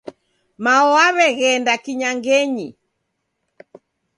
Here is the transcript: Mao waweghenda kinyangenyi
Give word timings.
Mao 0.63 0.87
waweghenda 0.95 1.73
kinyangenyi 1.83 2.67